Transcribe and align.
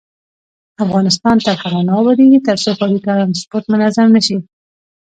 افغانستان 0.85 1.35
تر 1.45 1.55
هغو 1.63 1.81
نه 1.87 1.93
ابادیږي، 2.01 2.39
ترڅو 2.47 2.69
ښاري 2.77 2.97
ترانسپورت 3.05 3.65
منظم 3.73 4.07
نشي. 4.15 4.37